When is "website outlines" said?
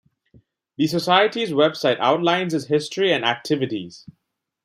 1.51-2.55